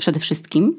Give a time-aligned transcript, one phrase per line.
[0.00, 0.76] przede wszystkim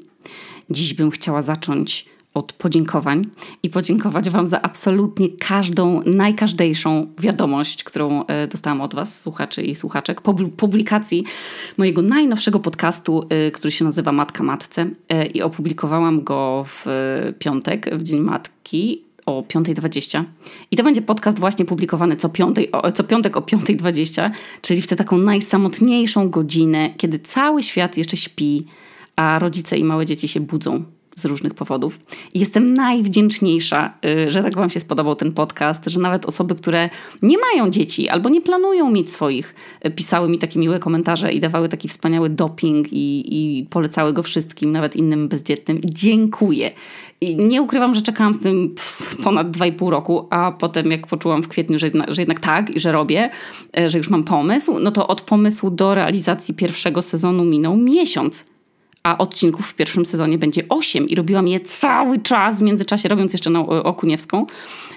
[0.70, 3.26] dziś bym chciała zacząć od podziękowań
[3.62, 9.74] i podziękować Wam za absolutnie każdą, najkażdejszą wiadomość, którą e, dostałam od Was, słuchaczy i
[9.74, 10.20] słuchaczek,
[10.56, 11.24] publikacji
[11.78, 16.86] mojego najnowszego podcastu, e, który się nazywa Matka Matce e, i opublikowałam go w
[17.38, 20.24] piątek, w Dzień Matki o 5.20.
[20.70, 24.30] I to będzie podcast właśnie publikowany co, piątej, co piątek o 5.20,
[24.62, 28.66] czyli w tę taką najsamotniejszą godzinę, kiedy cały świat jeszcze śpi,
[29.16, 30.84] a rodzice i małe dzieci się budzą
[31.14, 32.00] z różnych powodów.
[32.34, 36.90] Jestem najwdzięczniejsza, y, że tak Wam się spodobał ten podcast, że nawet osoby, które
[37.22, 39.54] nie mają dzieci albo nie planują mieć swoich,
[39.86, 44.22] y, pisały mi takie miłe komentarze i dawały taki wspaniały doping i, i polecały go
[44.22, 45.80] wszystkim, nawet innym bezdzietnym.
[45.84, 46.70] Dziękuję.
[47.20, 48.74] I nie ukrywam, że czekałam z tym
[49.24, 52.92] ponad 2,5 roku, a potem jak poczułam w kwietniu, że że jednak tak i że
[52.92, 53.30] robię,
[53.78, 58.51] y, że już mam pomysł, no to od pomysłu do realizacji pierwszego sezonu minął miesiąc
[59.02, 63.32] a odcinków w pierwszym sezonie będzie 8 i robiłam je cały czas, w międzyczasie robiąc
[63.32, 64.46] jeszcze na Okuniewską,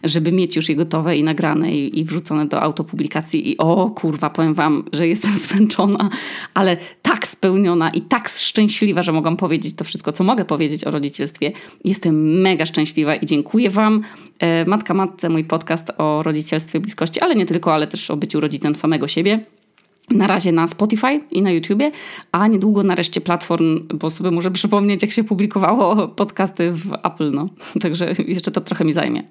[0.04, 4.30] żeby mieć już je gotowe i nagrane i, i wrzucone do autopublikacji i o kurwa,
[4.30, 6.10] powiem wam, że jestem zmęczona,
[6.54, 10.92] ale tak spełniona i tak szczęśliwa, że mogłam powiedzieć to wszystko, co mogę powiedzieć o
[10.92, 11.52] rodzicielstwie.
[11.84, 14.02] Jestem mega szczęśliwa i dziękuję wam.
[14.40, 18.40] E, Matka Matce, mój podcast o rodzicielstwie, bliskości, ale nie tylko, ale też o byciu
[18.40, 19.46] rodzicem samego siebie
[20.10, 21.92] na razie na Spotify i na YouTubie,
[22.32, 27.32] a niedługo na reszcie platform, bo sobie muszę przypomnieć, jak się publikowało podcasty w Apple,
[27.32, 27.50] no.
[27.82, 29.24] Także jeszcze to trochę mi zajmie.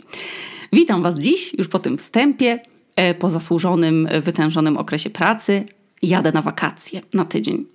[0.73, 2.61] Witam Was dziś, już po tym wstępie,
[2.97, 5.65] e, po zasłużonym, wytężonym okresie pracy.
[6.03, 7.67] Jadę na wakacje na tydzień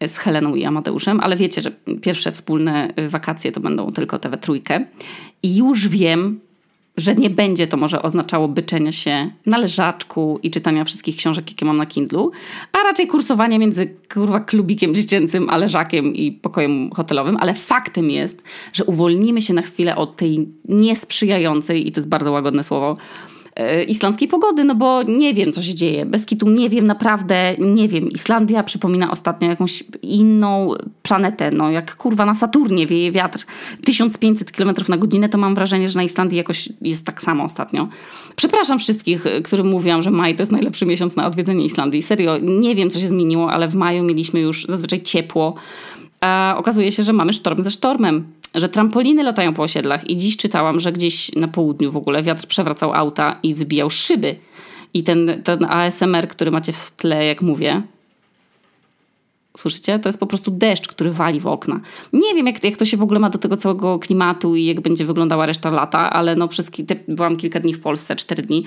[0.00, 4.18] e, z Heleną i Amadeuszem, ale wiecie, że pierwsze wspólne e, wakacje to będą tylko
[4.18, 4.86] te we trójkę.
[5.42, 6.40] I już wiem,
[6.96, 11.66] że nie będzie to może oznaczało byczenia się na leżaczku i czytania wszystkich książek, jakie
[11.66, 12.32] mam na Kindlu,
[12.72, 18.42] a raczej kursowanie między kurwa klubikiem dziecięcym, a leżakiem i pokojem hotelowym, ale faktem jest,
[18.72, 22.96] że uwolnimy się na chwilę od tej niesprzyjającej, i to jest bardzo łagodne słowo,
[23.88, 26.06] islandzkiej pogody, no bo nie wiem, co się dzieje.
[26.06, 28.08] Bez kitu nie wiem, naprawdę nie wiem.
[28.08, 30.70] Islandia przypomina ostatnio jakąś inną
[31.02, 31.50] planetę.
[31.50, 33.44] No jak kurwa na Saturnie wieje wiatr
[33.84, 37.88] 1500 km na godzinę, to mam wrażenie, że na Islandii jakoś jest tak samo ostatnio.
[38.36, 42.02] Przepraszam wszystkich, którym mówiłam, że maj to jest najlepszy miesiąc na odwiedzenie Islandii.
[42.02, 45.54] Serio, nie wiem, co się zmieniło, ale w maju mieliśmy już zazwyczaj ciepło.
[46.24, 50.36] A okazuje się, że mamy sztorm ze sztormem że trampoliny latają po osiedlach i dziś
[50.36, 54.36] czytałam, że gdzieś na południu w ogóle wiatr przewracał auta i wybijał szyby.
[54.94, 57.82] I ten, ten ASMR, który macie w tle, jak mówię,
[59.56, 59.98] Słyszycie?
[59.98, 61.80] To jest po prostu deszcz, który wali w okna.
[62.12, 64.80] Nie wiem, jak, jak to się w ogóle ma do tego całego klimatu i jak
[64.80, 68.64] będzie wyglądała reszta lata, ale no przez te, byłam kilka dni w Polsce, cztery dni.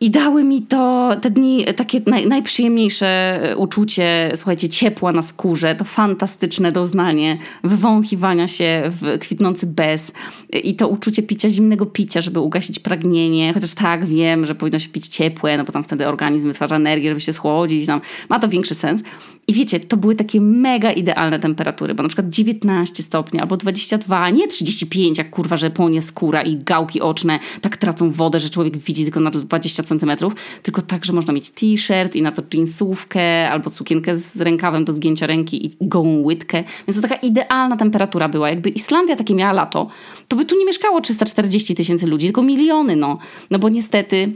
[0.00, 5.74] I dały mi to te dni takie naj, najprzyjemniejsze e, uczucie, słuchajcie, ciepła na skórze,
[5.74, 10.12] to fantastyczne doznanie wywąchiwania się w kwitnący bez
[10.52, 13.54] i to uczucie picia zimnego picia, żeby ugasić pragnienie.
[13.54, 17.08] Chociaż tak, wiem, że powinno się pić ciepłe, no bo tam wtedy organizm wytwarza energię,
[17.08, 19.02] żeby się schłodzić, tam ma to większy sens.
[19.48, 24.30] I wiecie, to były takie mega idealne temperatury, bo na przykład 19 stopni albo 22,
[24.30, 28.76] nie 35, jak kurwa, że płonie skóra i gałki oczne tak tracą wodę, że człowiek
[28.76, 33.50] widzi tylko na 20 centymetrów, tylko tak, że można mieć t-shirt i na to jeansówkę
[33.50, 36.64] albo sukienkę z rękawem do zgięcia ręki i gołą łydkę.
[36.88, 38.50] Więc to taka idealna temperatura była.
[38.50, 39.88] Jakby Islandia takie miała lato,
[40.28, 43.18] to by tu nie mieszkało 340 tysięcy ludzi, tylko miliony, no.
[43.50, 44.32] No bo niestety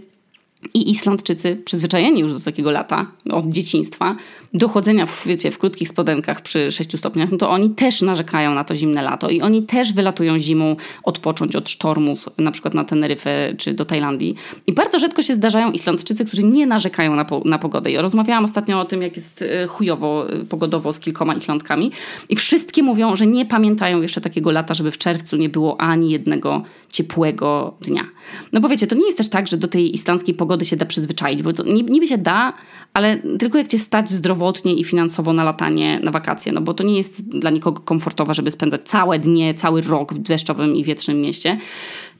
[0.75, 4.17] i Islandczycy, przyzwyczajeni już do takiego lata, od dzieciństwa,
[4.55, 8.55] do chodzenia w, wiecie, w krótkich spodenkach przy 6 stopniach, no to oni też narzekają
[8.55, 12.85] na to zimne lato i oni też wylatują zimą odpocząć od sztormów, na przykład na
[12.85, 14.35] Teneryfę czy do Tajlandii.
[14.67, 17.91] I bardzo rzadko się zdarzają Islandczycy, którzy nie narzekają na, po, na pogodę.
[17.91, 21.91] I rozmawiałam ostatnio o tym, jak jest e, chujowo e, pogodowo z kilkoma Islandkami
[22.29, 26.11] i wszystkie mówią, że nie pamiętają jeszcze takiego lata, żeby w czerwcu nie było ani
[26.11, 28.05] jednego ciepłego dnia.
[28.53, 30.87] No bo wiecie, to nie jest też tak, że do tej islandzkiej pogody się da
[30.87, 32.53] przyzwyczaić, bo to niby się da,
[32.95, 36.85] ale tylko jak cię stać zdrowotnie i finansowo na latanie, na wakacje, no bo to
[36.85, 41.21] nie jest dla nikogo komfortowe, żeby spędzać całe dnie, cały rok w deszczowym i wietrznym
[41.21, 41.59] mieście.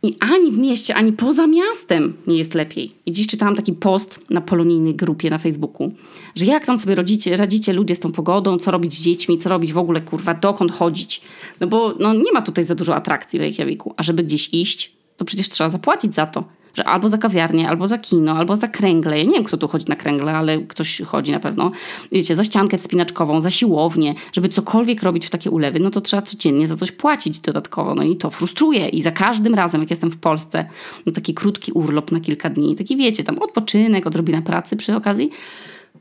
[0.03, 2.93] I ani w mieście, ani poza miastem nie jest lepiej.
[3.07, 5.93] I dziś czytałam taki post na polonijnej grupie na Facebooku,
[6.35, 9.49] że jak tam sobie rodzicie, radzicie ludzie z tą pogodą, co robić z dziećmi, co
[9.49, 11.21] robić w ogóle, kurwa, dokąd chodzić.
[11.61, 13.95] No bo no, nie ma tutaj za dużo atrakcji w Reykjaviku.
[13.97, 16.45] A żeby gdzieś iść, to przecież trzeba zapłacić za to
[16.75, 19.19] że albo za kawiarnię, albo za kino, albo za kręgle.
[19.19, 21.71] Ja nie wiem, kto tu chodzi na kręgle, ale ktoś chodzi na pewno.
[22.13, 26.23] Wiecie, za ściankę wspinaczkową, za siłownię, żeby cokolwiek robić w takie ulewy, no to trzeba
[26.23, 27.95] codziennie za coś płacić dodatkowo.
[27.95, 28.89] No i to frustruje.
[28.89, 30.69] I za każdym razem, jak jestem w Polsce,
[31.07, 35.31] no taki krótki urlop na kilka dni, taki wiecie, tam odpoczynek, odrobina pracy przy okazji,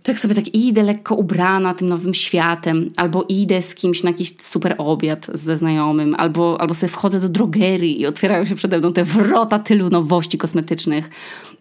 [0.03, 4.09] to jak sobie tak idę lekko ubrana tym nowym światem, albo idę z kimś na
[4.09, 8.79] jakiś super obiad ze znajomym, albo, albo sobie wchodzę do drogerii i otwierają się przede
[8.79, 11.09] mną te wrota tylu nowości kosmetycznych,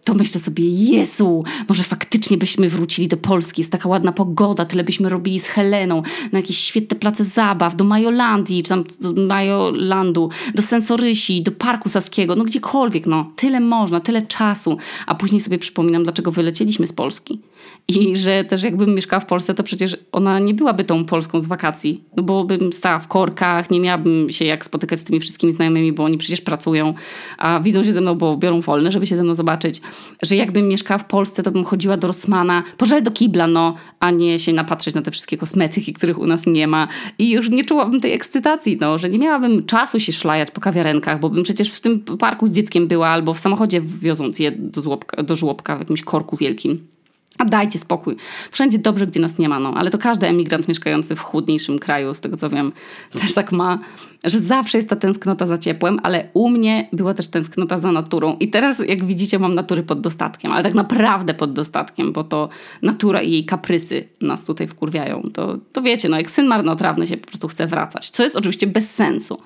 [0.07, 4.83] to myślę sobie, Jezu, może faktycznie byśmy wrócili do Polski, jest taka ładna pogoda, tyle
[4.83, 6.01] byśmy robili z Heleną,
[6.31, 11.89] na jakieś świetne place zabaw, do Majolandii, czy tam do Majolandu, do Sensorysi, do Parku
[11.89, 13.31] Saskiego, no gdziekolwiek, no.
[13.35, 14.77] Tyle można, tyle czasu.
[15.07, 17.39] A później sobie przypominam, dlaczego wylecieliśmy z Polski.
[17.87, 21.45] I że też jakbym mieszkała w Polsce, to przecież ona nie byłaby tą Polską z
[21.45, 25.53] wakacji, no bo bym stała w korkach, nie miałabym się jak spotykać z tymi wszystkimi
[25.53, 26.93] znajomymi, bo oni przecież pracują,
[27.37, 29.81] a widzą się ze mną, bo biorą wolne, żeby się ze mną zobaczyć.
[30.21, 34.11] Że jakbym mieszkała w Polsce, to bym chodziła do Rossmana, pożal do kibla, no, a
[34.11, 36.87] nie się napatrzeć na te wszystkie kosmetyki, których u nas nie ma.
[37.19, 41.19] I już nie czułabym tej ekscytacji, no, że nie miałabym czasu się szlajać po kawiarenkach,
[41.19, 44.81] bo bym przecież w tym parku z dzieckiem była albo w samochodzie wioząc je do,
[44.81, 46.96] żłobka, do żłobka w jakimś korku wielkim.
[47.37, 48.15] A dajcie spokój.
[48.51, 49.73] Wszędzie dobrze, gdzie nas nie ma, no.
[49.77, 52.71] Ale to każdy emigrant mieszkający w chłodniejszym kraju, z tego co wiem,
[53.21, 53.79] też tak ma,
[54.25, 58.37] że zawsze jest ta tęsknota za ciepłem, ale u mnie była też tęsknota za naturą.
[58.39, 62.49] I teraz, jak widzicie, mam natury pod dostatkiem, ale tak naprawdę pod dostatkiem, bo to
[62.81, 65.29] natura i jej kaprysy nas tutaj wkurwiają.
[65.33, 68.67] To, to wiecie, no jak syn marnotrawny się po prostu chce wracać, co jest oczywiście
[68.67, 69.37] bez sensu.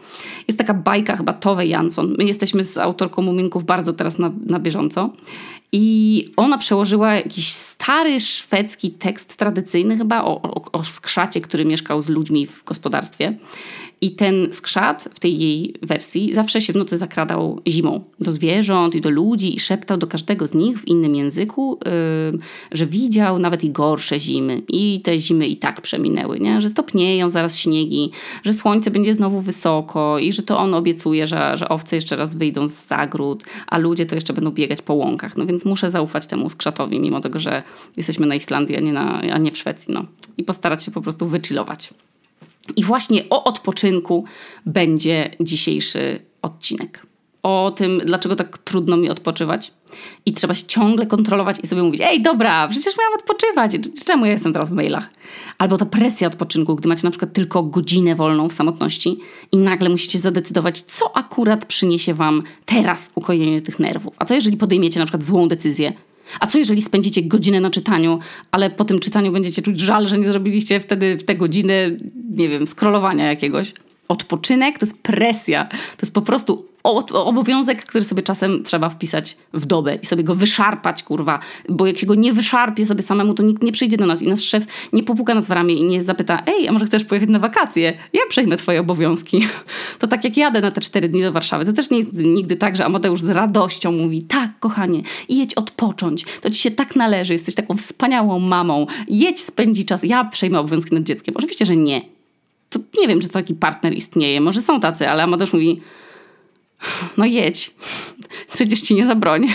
[0.48, 2.16] Jest taka bajka chyba Tove Jansson.
[2.18, 5.10] My jesteśmy z autorką Muminków bardzo teraz na, na bieżąco
[5.72, 12.02] i ona przełożyła jakiś stary szwedzki tekst tradycyjny, chyba o, o, o skrzacie, który mieszkał
[12.02, 13.38] z ludźmi w gospodarstwie.
[14.04, 18.96] I ten skrzat w tej jej wersji zawsze się w nocy zakradał zimą do zwierząt
[18.96, 21.80] i do ludzi i szeptał do każdego z nich w innym języku,
[22.32, 22.40] yy,
[22.72, 24.62] że widział nawet i gorsze zimy.
[24.68, 26.62] I te zimy i tak przeminęły, nie?
[26.62, 28.12] że stopnieją zaraz śniegi,
[28.44, 32.36] że słońce będzie znowu wysoko i że to on obiecuje, że, że owce jeszcze raz
[32.36, 35.38] wyjdą z zagród, a ludzie to jeszcze będą biegać po łąkach.
[35.38, 37.64] No więc muszę zaufać temu skrzatowi, mimo tego, że
[37.98, 39.94] jesteśmy na Islandii, a nie, na, a nie w Szwecji.
[39.94, 40.06] No.
[40.38, 41.94] I postarać się po prostu wychillować.
[42.76, 44.26] I właśnie o odpoczynku
[44.66, 47.06] będzie dzisiejszy odcinek.
[47.44, 49.74] O tym, dlaczego tak trudno mi odpoczywać.
[50.26, 53.72] I trzeba się ciągle kontrolować i sobie mówić: Ej, dobra, przecież miałam odpoczywać.
[54.06, 55.10] Czemu ja jestem teraz w mailach?
[55.58, 59.20] Albo ta presja odpoczynku, gdy macie na przykład tylko godzinę wolną w samotności
[59.52, 64.16] i nagle musicie zadecydować, co akurat przyniesie wam teraz ukojenie tych nerwów.
[64.20, 65.94] A co jeżeli podejmiecie na przykład złą decyzję?
[66.40, 68.20] A co jeżeli spędzicie godzinę na czytaniu,
[68.52, 71.98] ale po tym czytaniu będziecie czuć żal, że nie zrobiliście wtedy w te godziny,
[72.30, 73.74] nie wiem, skrolowania jakiegoś?
[74.08, 75.66] Odpoczynek to jest presja.
[75.66, 80.36] To jest po prostu obowiązek, który sobie czasem trzeba wpisać w dobę i sobie go
[80.36, 81.40] wyszarpać, kurwa.
[81.70, 84.28] Bo jak się go nie wyszarpie sobie samemu, to nikt nie przyjdzie do nas i
[84.28, 84.64] nasz szef
[84.94, 87.94] nie popuka nas w ramię i nie zapyta, ej, a może chcesz pojechać na wakacje?
[88.14, 89.46] Ja przejmę twoje obowiązki.
[90.00, 92.56] To tak jak jadę na te cztery dni do Warszawy, to też nie jest nigdy
[92.56, 96.26] tak, że Amadeusz z radością mówi, tak, kochanie, jedź odpocząć.
[96.42, 98.88] To ci się tak należy, jesteś taką wspaniałą mamą.
[99.08, 101.36] Jedź, spędzi czas, ja przejmę obowiązki nad dzieckiem.
[101.38, 102.02] Oczywiście, że nie.
[102.70, 104.42] To nie wiem, czy taki partner istnieje.
[104.42, 105.82] Może są tacy, ale Amadeusz mówi,
[107.18, 107.72] no jedź,
[108.54, 109.50] przecież ci nie zabronię.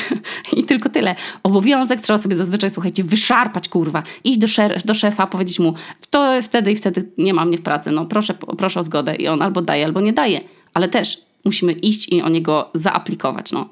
[0.53, 1.17] I tylko tyle.
[1.43, 4.03] Obowiązek trzeba sobie zazwyczaj, słuchajcie, wyszarpać, kurwa.
[4.25, 5.75] Iść do, szer- do szefa, powiedzieć mu,
[6.11, 9.17] to wtedy i wtedy nie ma mnie w pracy, no proszę, proszę o zgodę.
[9.17, 10.41] I on albo daje, albo nie daje.
[10.75, 13.69] Ale też musimy iść i o niego zaaplikować, no.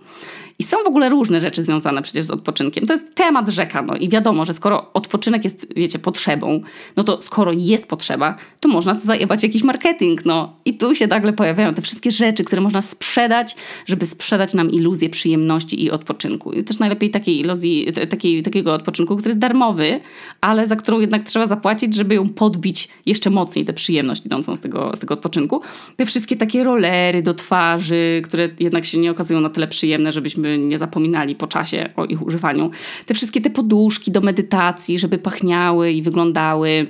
[0.59, 2.87] I są w ogóle różne rzeczy związane przecież z odpoczynkiem.
[2.87, 6.61] To jest temat rzeka, no i wiadomo, że skoro odpoczynek jest, wiecie, potrzebą,
[6.97, 10.57] no to skoro jest potrzeba, to można zajebać jakiś marketing, no.
[10.65, 15.11] I tu się nagle pojawiają te wszystkie rzeczy, które można sprzedać, żeby sprzedać nam iluzję
[15.11, 16.53] przyjemności i odpoczynku.
[16.53, 20.01] I też najlepiej takiej iluzji, takiej, takiego odpoczynku, który jest darmowy,
[20.41, 24.61] ale za którą jednak trzeba zapłacić, żeby ją podbić jeszcze mocniej, tę przyjemność idącą z
[24.61, 25.61] tego, z tego odpoczynku.
[25.97, 30.44] Te wszystkie takie rolery do twarzy, które jednak się nie okazują na tyle przyjemne, żebyśmy
[30.45, 32.71] żebyśmy nie zapominali po czasie o ich używaniu.
[33.07, 36.87] Te wszystkie te poduszki do medytacji, żeby pachniały i wyglądały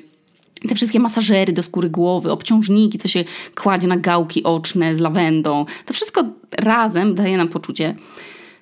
[0.69, 5.65] te wszystkie masażery do skóry głowy, obciążniki, co się kładzie na gałki oczne z lawendą.
[5.87, 6.25] To wszystko
[6.59, 7.97] razem daje nam poczucie,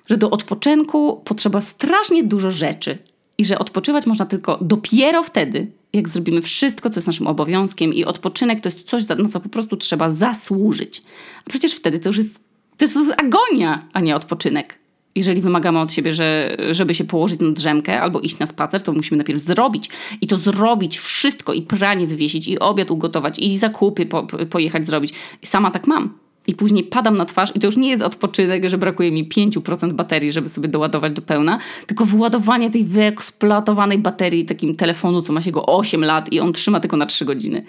[0.05, 2.97] że do odpoczynku potrzeba strasznie dużo rzeczy
[3.37, 8.05] i że odpoczywać można tylko dopiero wtedy, jak zrobimy wszystko, co jest naszym obowiązkiem i
[8.05, 11.01] odpoczynek to jest coś, na co po prostu trzeba zasłużyć.
[11.45, 12.39] A przecież wtedy to już jest,
[12.77, 14.82] to jest agonia, a nie odpoczynek
[15.15, 18.93] jeżeli wymagamy od siebie, że, żeby się położyć na drzemkę albo iść na spacer, to
[18.93, 19.89] musimy najpierw zrobić.
[20.21, 25.13] I to zrobić wszystko, i pranie wywiesić, i obiad ugotować, i zakupy po, pojechać zrobić.
[25.41, 28.69] I sama tak mam i później padam na twarz i to już nie jest odpoczynek,
[28.69, 31.57] że brakuje mi 5% baterii, żeby sobie doładować do pełna,
[31.87, 36.53] tylko wyładowanie tej wyeksploatowanej baterii takim telefonu, co ma się go 8 lat i on
[36.53, 37.65] trzyma tylko na 3 godziny.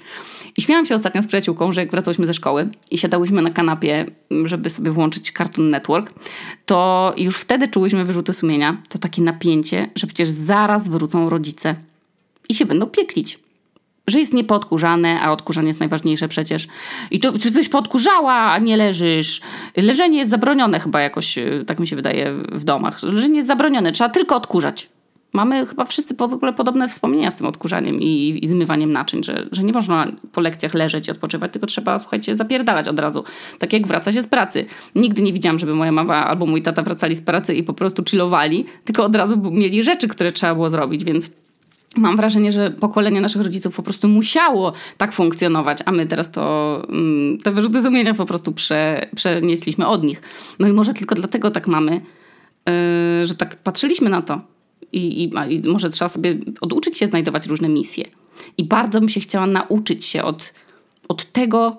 [0.57, 4.07] I śmiałam się ostatnio z przyjaciółką, że jak wracałyśmy ze szkoły i siadałyśmy na kanapie,
[4.45, 6.13] żeby sobie włączyć Cartoon Network,
[6.67, 11.75] to już wtedy czułyśmy wyrzuty sumienia, to takie napięcie, że przecież zaraz wrócą rodzice
[12.49, 13.44] i się będą pieklić
[14.07, 16.69] że jest niepodkurzane, a odkurzanie jest najważniejsze przecież.
[17.11, 19.41] I to ty byś podkurzała, a nie leżysz.
[19.77, 23.03] Leżenie jest zabronione chyba jakoś, y, tak mi się wydaje, w domach.
[23.03, 24.89] Leżenie jest zabronione, trzeba tylko odkurzać.
[25.33, 29.47] Mamy chyba wszyscy w ogóle podobne wspomnienia z tym odkurzaniem i, i zmywaniem naczyń, że,
[29.53, 33.25] że nie można po lekcjach leżeć i odpoczywać, tylko trzeba, słuchajcie, zapierdalać od razu.
[33.59, 34.67] Tak jak wraca się z pracy.
[34.95, 38.05] Nigdy nie widziałam, żeby moja mama albo mój tata wracali z pracy i po prostu
[38.05, 41.31] chillowali, tylko od razu mieli rzeczy, które trzeba było zrobić, więc
[41.97, 46.83] Mam wrażenie, że pokolenie naszych rodziców po prostu musiało tak funkcjonować, a my teraz to
[46.89, 50.23] mm, te wyrzuty sumienia po prostu prze, przenieśliśmy od nich.
[50.59, 54.41] No i może tylko dlatego tak mamy, yy, że tak patrzyliśmy na to.
[54.93, 58.05] I, i, I, może trzeba sobie oduczyć się znajdować różne misje.
[58.59, 60.53] I bardzo bym się chciała nauczyć się od,
[61.09, 61.79] od tego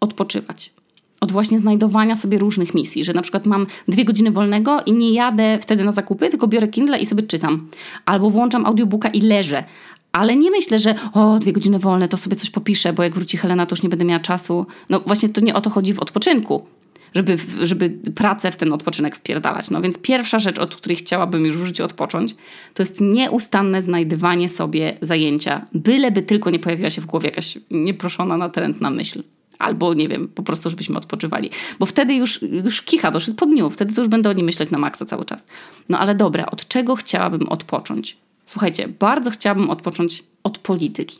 [0.00, 0.72] odpoczywać
[1.20, 5.12] od właśnie znajdowania sobie różnych misji, że na przykład mam dwie godziny wolnego i nie
[5.12, 7.68] jadę wtedy na zakupy, tylko biorę Kindle i sobie czytam.
[8.06, 9.64] Albo włączam audiobooka i leżę.
[10.12, 13.36] Ale nie myślę, że o, dwie godziny wolne, to sobie coś popiszę, bo jak wróci
[13.36, 14.66] Helena, to już nie będę miała czasu.
[14.88, 16.66] No właśnie to nie o to chodzi w odpoczynku,
[17.14, 19.70] żeby, żeby pracę w ten odpoczynek wpierdalać.
[19.70, 22.34] No więc pierwsza rzecz, od której chciałabym już w życiu odpocząć,
[22.74, 28.36] to jest nieustanne znajdywanie sobie zajęcia, byleby tylko nie pojawiła się w głowie jakaś nieproszona,
[28.36, 29.22] natrętna myśl.
[29.58, 31.50] Albo nie wiem, po prostu, żebyśmy odpoczywali.
[31.78, 34.32] Bo wtedy już, już kicha, to już jest po dniu, wtedy to już będę o
[34.32, 35.46] nim myśleć na maksa cały czas.
[35.88, 38.16] No ale dobra, od czego chciałabym odpocząć?
[38.44, 41.18] Słuchajcie, bardzo chciałabym odpocząć od polityki.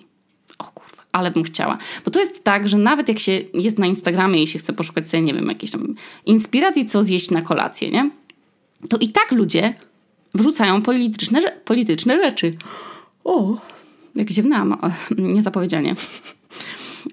[0.58, 1.78] O kurwa, ale bym chciała.
[2.04, 5.08] Bo to jest tak, że nawet jak się jest na Instagramie i się chce poszukać
[5.08, 5.94] sobie, nie wiem, jakiejś tam
[6.26, 8.10] inspiracji, co zjeść na kolację, nie?
[8.88, 9.74] To i tak ludzie
[10.34, 12.56] wrzucają polityczne, polityczne rzeczy.
[13.24, 13.56] O,
[14.14, 14.78] jak ziewnałam,
[15.18, 15.94] niezapowiedzianie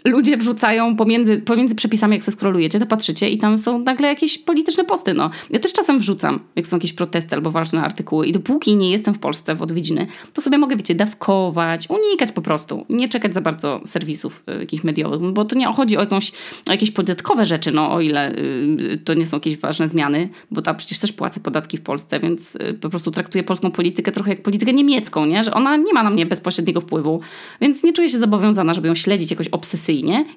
[0.03, 4.37] ludzie wrzucają pomiędzy, pomiędzy przepisami, jak se scrollujecie, to patrzycie i tam są nagle jakieś
[4.37, 5.29] polityczne posty, no.
[5.49, 9.13] Ja też czasem wrzucam, jak są jakieś protesty albo ważne artykuły i dopóki nie jestem
[9.13, 13.41] w Polsce w odwiedziny, to sobie mogę, wiecie, dawkować, unikać po prostu, nie czekać za
[13.41, 16.31] bardzo serwisów y, jakichś mediowych, bo to nie chodzi o, jakąś,
[16.67, 20.61] o jakieś podatkowe rzeczy, no o ile y, to nie są jakieś ważne zmiany, bo
[20.61, 24.29] tam przecież też płacę podatki w Polsce, więc y, po prostu traktuję polską politykę trochę
[24.29, 25.43] jak politykę niemiecką, nie?
[25.43, 27.21] Że ona nie ma na mnie bezpośredniego wpływu,
[27.61, 29.84] więc nie czuję się zobowiązana, żeby ją śledzić jakoś obsesyjnie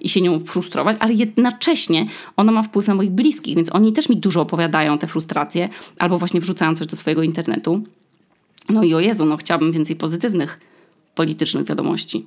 [0.00, 4.08] i się nią frustrować, ale jednocześnie ona ma wpływ na moich bliskich, więc oni też
[4.08, 7.82] mi dużo opowiadają te frustracje albo właśnie wrzucają coś do swojego internetu.
[8.68, 10.60] No i o Jezu, no chciałabym więcej pozytywnych
[11.14, 12.26] politycznych wiadomości.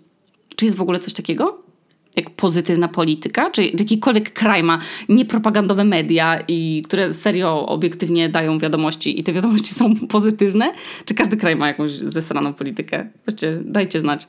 [0.56, 1.72] Czy jest w ogóle coś takiego?
[2.16, 8.60] jak pozytywna polityka, czy, czy jakikolwiek kraj ma niepropagandowe media, i które serio obiektywnie dają
[8.60, 10.74] wiadomości i te wiadomości są pozytywne,
[11.06, 13.10] czy każdy kraj ma jakąś zesraną politykę?
[13.26, 14.28] Weźcie, dajcie znać.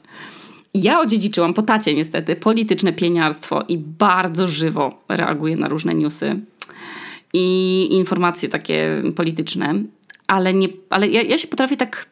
[0.74, 6.40] Ja odziedziczyłam po tacie niestety polityczne pieniarstwo i bardzo żywo reaguję na różne newsy
[7.32, 9.74] i informacje takie polityczne,
[10.26, 12.06] ale, nie, ale ja, ja się potrafię tak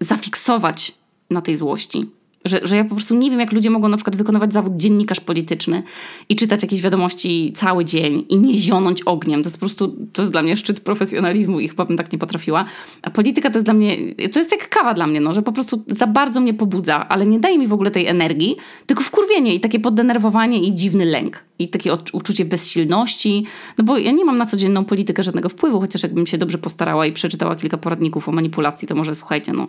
[0.00, 0.94] zafiksować
[1.30, 2.10] na tej złości.
[2.48, 5.20] Że, że ja po prostu nie wiem, jak ludzie mogą na przykład wykonywać zawód dziennikarz
[5.20, 5.82] polityczny
[6.28, 9.42] i czytać jakieś wiadomości cały dzień i nie zionąć ogniem.
[9.42, 12.18] To jest po prostu, to jest dla mnie szczyt profesjonalizmu i chyba bym tak nie
[12.18, 12.64] potrafiła.
[13.02, 13.96] A polityka to jest dla mnie,
[14.32, 17.26] to jest jak kawa dla mnie, no, że po prostu za bardzo mnie pobudza, ale
[17.26, 21.44] nie daje mi w ogóle tej energii, tylko wkurwienie i takie poddenerwowanie i dziwny lęk.
[21.58, 23.44] I takie uczucie bezsilności,
[23.78, 27.06] no bo ja nie mam na codzienną politykę żadnego wpływu, chociaż jakbym się dobrze postarała
[27.06, 29.66] i przeczytała kilka poradników o manipulacji, to może słuchajcie, no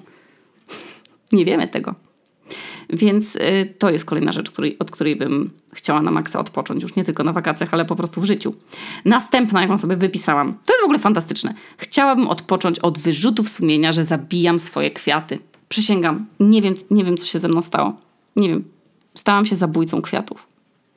[1.31, 2.09] nie wiemy tego.
[2.89, 6.96] Więc y, to jest kolejna rzecz, której, od której bym chciała na maksa odpocząć, już
[6.96, 8.53] nie tylko na wakacjach, ale po prostu w życiu.
[9.05, 11.53] Następna, jaką sobie wypisałam, to jest w ogóle fantastyczne.
[11.77, 15.39] Chciałabym odpocząć od wyrzutów sumienia, że zabijam swoje kwiaty.
[15.69, 17.93] Przysięgam, nie wiem, nie wiem co się ze mną stało.
[18.36, 18.63] Nie wiem.
[19.15, 20.48] Stałam się zabójcą kwiatów.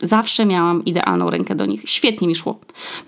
[0.02, 1.82] Zawsze miałam idealną rękę do nich.
[1.85, 2.59] Świetnie mi szło.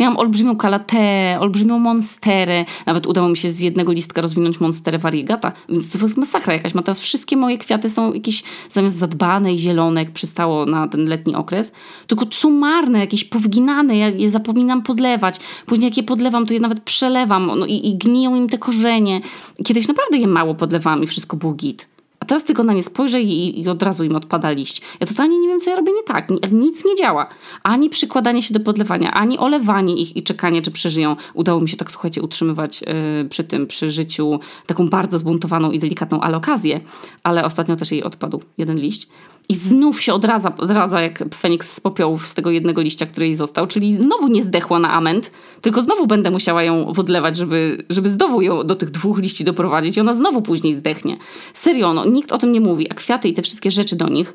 [0.00, 2.64] Miałam olbrzymią kalatę, olbrzymią monsterę.
[2.86, 5.52] Nawet udało mi się z jednego listka rozwinąć monsterę variegata.
[5.68, 6.74] To jest masakra jakaś.
[6.74, 11.04] Ma teraz wszystkie moje kwiaty są jakieś zamiast zadbane i zielone, jak przystało na ten
[11.04, 11.72] letni okres,
[12.06, 13.98] tylko sumarne, jakieś powginane.
[13.98, 15.40] Ja je zapominam podlewać.
[15.66, 19.20] Później jak je podlewam, to je nawet przelewam no i, i gniją im te korzenie.
[19.64, 21.93] Kiedyś naprawdę je mało podlewałam i wszystko było git.
[22.24, 24.82] A teraz tylko na nie spojrzę i, i, od razu im odpada liść.
[25.00, 26.28] Ja totalnie nie wiem, co ja robię nie tak.
[26.52, 27.28] Nic nie działa.
[27.62, 31.16] Ani przykładanie się do podlewania, ani olewanie ich i czekanie, czy przeżyją.
[31.34, 35.78] Udało mi się tak, słuchajcie, utrzymywać yy, przy tym, przy życiu taką bardzo zbuntowaną i
[35.78, 36.80] delikatną alokazję.
[37.22, 39.08] Ale ostatnio też jej odpadł jeden liść
[39.48, 43.34] i znów się odradza, odradza jak Feniks z popiołów z tego jednego liścia, który jej
[43.34, 48.10] został, czyli znowu nie zdechła na ament, tylko znowu będę musiała ją podlewać, żeby, żeby
[48.10, 51.16] znowu ją do tych dwóch liści doprowadzić i ona znowu później zdechnie.
[51.54, 54.34] Serio, no, nikt o tym nie mówi, a kwiaty i te wszystkie rzeczy do nich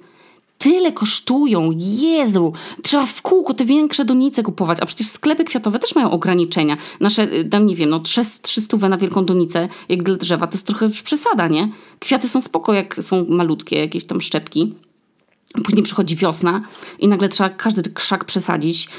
[0.59, 1.69] tyle kosztują.
[1.77, 6.77] Jezu, trzeba w kółko te większe donice kupować, a przecież sklepy kwiatowe też mają ograniczenia.
[6.99, 7.99] Nasze, y, tam nie wiem, no
[8.41, 11.69] 300 na wielką donicę, jak dla drzewa, to jest trochę już przesada, nie?
[11.99, 14.75] Kwiaty są spoko, jak są malutkie, jakieś tam szczepki.
[15.63, 16.61] Później przychodzi wiosna
[16.99, 18.89] i nagle trzeba każdy krzak przesadzić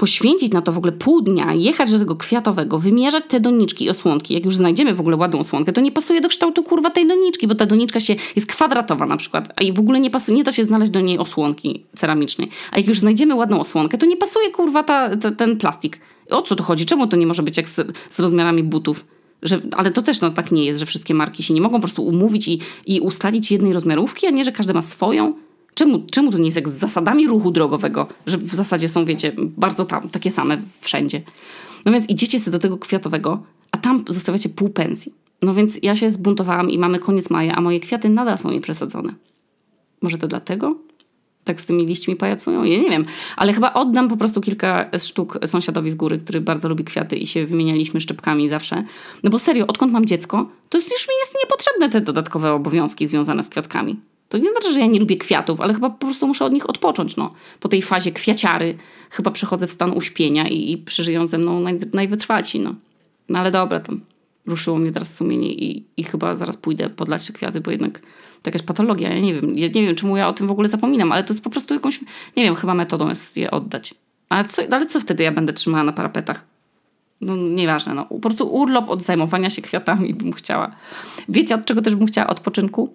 [0.00, 3.90] poświęcić na to w ogóle pół dnia, jechać do tego kwiatowego, wymierzać te doniczki i
[3.90, 7.06] osłonki, jak już znajdziemy w ogóle ładną osłonkę, to nie pasuje do kształtu kurwa tej
[7.06, 10.36] doniczki, bo ta doniczka się jest kwadratowa na przykład, a i w ogóle nie pasuje,
[10.36, 12.48] nie da się znaleźć do niej osłonki ceramicznej.
[12.72, 16.00] A jak już znajdziemy ładną osłonkę, to nie pasuje kurwa ta, ta ten plastik.
[16.30, 16.86] O co tu chodzi?
[16.86, 17.74] Czemu to nie może być jak z,
[18.10, 19.04] z rozmiarami butów?
[19.42, 21.80] Że, ale to też no, tak nie jest, że wszystkie marki się nie mogą po
[21.80, 25.34] prostu umówić i, i ustalić jednej rozmiarówki, a nie, że każdy ma swoją.
[25.74, 29.32] Czemu, czemu to nie jest jak z zasadami ruchu drogowego, że w zasadzie są, wiecie,
[29.38, 31.22] bardzo tam, takie same wszędzie.
[31.84, 35.14] No więc idziecie sobie do tego kwiatowego, a tam zostawiacie pół pensji.
[35.42, 39.14] No więc ja się zbuntowałam i mamy koniec maja, a moje kwiaty nadal są nieprzesadzone.
[40.02, 40.76] Może to dlatego?
[41.44, 42.64] Tak z tymi liśćmi pajacują?
[42.64, 43.04] Ja nie wiem,
[43.36, 47.26] ale chyba oddam po prostu kilka sztuk sąsiadowi z góry, który bardzo lubi kwiaty i
[47.26, 48.84] się wymienialiśmy szczepkami zawsze.
[49.22, 53.42] No bo serio, odkąd mam dziecko, to już mi jest niepotrzebne te dodatkowe obowiązki związane
[53.42, 53.96] z kwiatkami.
[54.30, 56.70] To nie znaczy, że ja nie lubię kwiatów, ale chyba po prostu muszę od nich
[56.70, 57.16] odpocząć.
[57.16, 57.30] No.
[57.60, 58.78] Po tej fazie kwiaciary
[59.10, 62.60] chyba przechodzę w stan uśpienia i, i przeżyją ze mną naj, najwytrwalsi.
[62.60, 62.74] No.
[63.28, 63.92] no ale dobra, to
[64.46, 68.00] ruszyło mnie teraz sumienie i, i chyba zaraz pójdę podlać te kwiaty, bo jednak
[68.42, 69.08] to jakaś patologia.
[69.08, 71.32] Ja nie wiem, ja nie wiem, czemu ja o tym w ogóle zapominam, ale to
[71.32, 72.00] jest po prostu jakąś,
[72.36, 73.94] nie wiem, chyba metodą jest je oddać.
[74.28, 76.44] Ale co, ale co wtedy ja będę trzymała na parapetach?
[77.20, 78.04] No nieważne, no.
[78.04, 80.76] Po prostu urlop od zajmowania się kwiatami bym chciała.
[81.28, 82.94] Wiecie, od czego też bym chciała odpoczynku?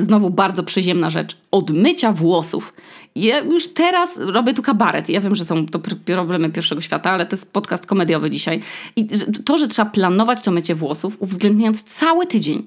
[0.00, 1.36] Znowu bardzo przyziemna rzecz.
[1.50, 2.74] Od mycia włosów.
[3.16, 5.08] Ja już teraz robię tu kabaret.
[5.08, 8.60] Ja wiem, że są to problemy pierwszego świata, ale to jest podcast komediowy dzisiaj.
[8.96, 9.08] I
[9.44, 12.66] to, że trzeba planować to mycie włosów, uwzględniając cały tydzień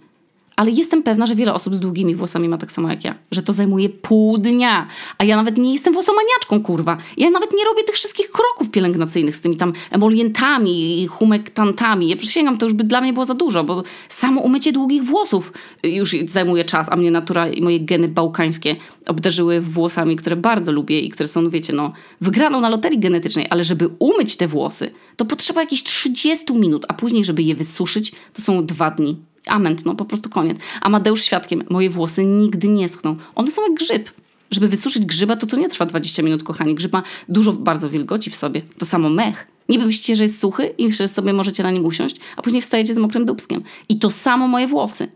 [0.58, 3.44] ale jestem pewna, że wiele osób z długimi włosami ma tak samo jak ja, że
[3.44, 4.88] to zajmuje pół dnia.
[5.18, 6.98] A ja nawet nie jestem włosomaniaczką, kurwa.
[7.18, 12.10] Ja nawet nie robię tych wszystkich kroków pielęgnacyjnych z tymi tam emolientami i humektantami.
[12.10, 15.54] Ja przysięgam, to już by dla mnie było za dużo, bo samo umycie długich włosów
[15.84, 21.00] już zajmuje czas, a mnie natura i moje geny bałkańskie obdarzyły włosami, które bardzo lubię
[21.00, 24.92] i które są, no wiecie, no, wygraną na loterii genetycznej, ale żeby umyć te włosy,
[25.16, 29.18] to potrzeba jakieś 30 minut, a później, żeby je wysuszyć, to są dwa dni.
[29.48, 30.58] Ament, no po prostu koniec.
[30.82, 33.16] Amadeusz świadkiem, moje włosy nigdy nie schną.
[33.36, 34.12] One są jak grzyb.
[34.52, 36.76] Żeby wysuszyć grzyba, to to nie trwa 20 minut, kochani.
[36.76, 38.62] Grzyb ma dużo bardzo wilgoci w sobie.
[38.78, 39.48] To samo mech.
[39.70, 42.94] Niby myślicie, że jest suchy i że sobie możecie na nim usiąść, a później wstajecie
[42.94, 43.64] z mokrym dubskiem.
[43.90, 45.08] I to samo moje włosy.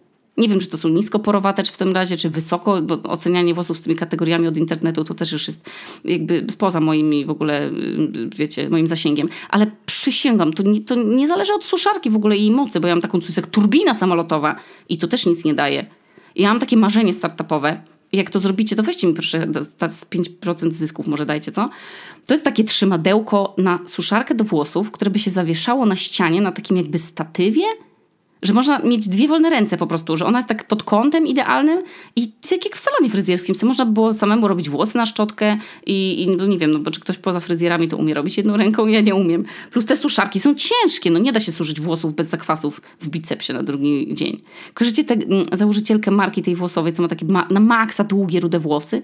[0.41, 3.81] Nie wiem, czy to są niskoporowate w tym razie, czy wysoko, bo ocenianie włosów z
[3.81, 5.69] tymi kategoriami od internetu to też już jest
[6.05, 9.29] jakby poza moimi w ogóle, y, wiecie, moim zasięgiem.
[9.49, 12.87] Ale przysięgam, to nie, to nie zależy od suszarki w ogóle i jej mocy, bo
[12.87, 14.55] ja mam taką coś jak turbina samolotowa
[14.89, 15.85] i to też nic nie daje.
[16.35, 17.81] Ja mam takie marzenie startupowe,
[18.13, 19.47] jak to zrobicie, to weźcie mi proszę
[19.89, 21.69] z 5% zysków może dajcie, co?
[22.25, 26.51] To jest takie trzymadełko na suszarkę do włosów, które by się zawieszało na ścianie na
[26.51, 27.63] takim jakby statywie
[28.41, 31.83] że można mieć dwie wolne ręce po prostu, że ona jest tak pod kątem idealnym
[32.15, 36.23] i tak jak w salonie fryzjerskim, co można było samemu robić włosy na szczotkę i,
[36.23, 38.87] i no nie wiem, no bo czy ktoś poza fryzjerami to umie robić jedną ręką,
[38.87, 39.45] ja nie umiem.
[39.71, 43.53] Plus te suszarki są ciężkie, no nie da się suszyć włosów bez zakwasów w bicepsie
[43.53, 44.41] na drugi dzień.
[44.73, 48.59] Kojarzycie tę mm, założycielkę marki tej włosowej, co ma takie ma na maksa długie, rude
[48.59, 49.01] włosy?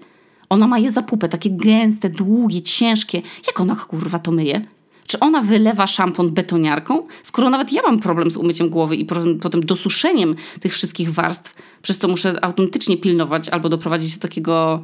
[0.49, 3.21] Ona ma je za pupę, takie gęste, długie, ciężkie.
[3.47, 4.65] Jak ona kurwa to myje?
[5.07, 7.07] Czy ona wylewa szampon betoniarką?
[7.23, 9.05] Skoro nawet ja mam problem z umyciem głowy i
[9.41, 14.81] potem dosuszeniem tych wszystkich warstw, przez co muszę autentycznie pilnować albo doprowadzić do takiego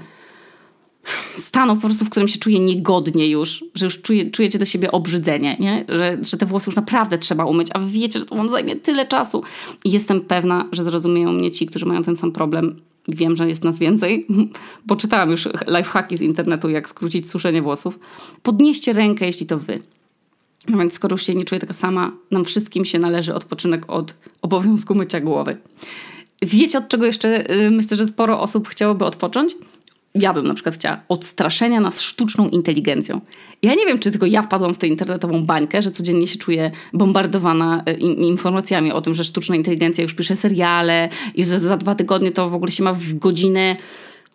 [1.35, 4.91] stanu po prostu, w którym się czuję niegodnie już, że już czuje, czujecie do siebie
[4.91, 5.85] obrzydzenie, nie?
[5.89, 9.05] Że, że te włosy już naprawdę trzeba umyć, a wiecie, że to wam zajmie tyle
[9.05, 9.43] czasu.
[9.85, 12.75] I jestem pewna, że zrozumieją mnie ci, którzy mają ten sam problem.
[13.07, 14.27] Wiem, że jest nas więcej,
[14.87, 17.99] bo czytałam już lifehacki z internetu, jak skrócić suszenie włosów.
[18.43, 19.92] Podnieście rękę, jeśli to wy.
[20.67, 24.15] No więc skoro już się nie czuję taka sama, nam wszystkim się należy odpoczynek od
[24.41, 25.57] obowiązku mycia głowy.
[26.41, 29.55] Wiecie od czego jeszcze y, myślę, że sporo osób chciałoby odpocząć?
[30.15, 33.21] Ja bym na przykład chciała odstraszenia nas sztuczną inteligencją.
[33.61, 36.71] Ja nie wiem, czy tylko ja wpadłam w tę internetową bańkę, że codziennie się czuję
[36.93, 41.95] bombardowana y, informacjami o tym, że sztuczna inteligencja już pisze seriale i że za dwa
[41.95, 43.75] tygodnie to w ogóle się ma w godzinę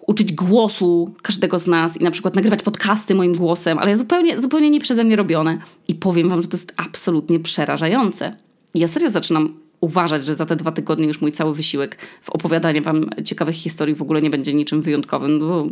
[0.06, 4.70] uczyć głosu każdego z nas i na przykład nagrywać podcasty moim głosem, ale zupełnie, zupełnie
[4.70, 5.58] nie przeze mnie robione.
[5.88, 8.36] I powiem wam, że to jest absolutnie przerażające.
[8.74, 12.30] I ja serio zaczynam uważać, że za te dwa tygodnie już mój cały wysiłek w
[12.30, 15.68] opowiadaniu wam ciekawych historii w ogóle nie będzie niczym wyjątkowym, bo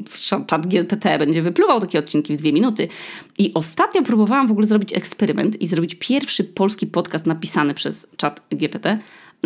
[0.47, 2.89] czat GPT będzie wypluwał takie odcinki w dwie minuty.
[3.39, 8.43] I ostatnio próbowałam w ogóle zrobić eksperyment i zrobić pierwszy polski podcast napisany przez czat
[8.51, 8.99] GPT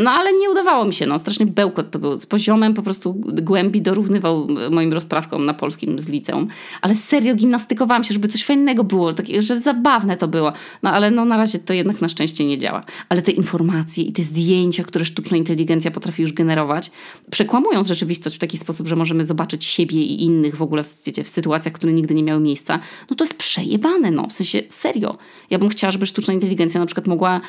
[0.03, 2.19] No ale nie udawało mi się, no strasznie bełkot to był.
[2.19, 6.49] Z poziomem po prostu głębi dorównywał moim rozprawkom na polskim z liceum.
[6.83, 10.53] Ale serio gimnastykowałam się, żeby coś fajnego było, takie, że zabawne to było.
[10.83, 12.85] No ale no na razie to jednak na szczęście nie działa.
[13.09, 16.91] Ale te informacje i te zdjęcia, które sztuczna inteligencja potrafi już generować,
[17.31, 21.29] przekłamując rzeczywistość w taki sposób, że możemy zobaczyć siebie i innych w ogóle, wiecie, w
[21.29, 24.27] sytuacjach, które nigdy nie miały miejsca, no to jest przejebane, no.
[24.27, 25.19] W sensie serio.
[25.51, 27.41] Ja bym chciała, żeby sztuczna inteligencja na przykład mogła